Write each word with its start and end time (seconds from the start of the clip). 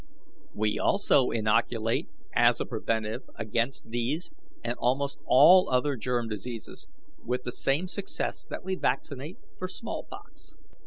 We 0.55 0.79
also 0.79 1.29
inoculate 1.29 2.09
as 2.33 2.59
a 2.59 2.65
preventive 2.65 3.21
against 3.35 3.91
these 3.91 4.33
and 4.63 4.73
almost 4.79 5.19
all 5.27 5.69
other 5.69 5.95
germ 5.95 6.27
diseases, 6.27 6.87
with 7.23 7.43
the 7.43 7.51
same 7.51 7.87
success 7.87 8.43
that 8.49 8.63
we 8.63 8.73
vaccinate 8.73 9.37
for 9.59 9.67
smallpox. 9.67 10.55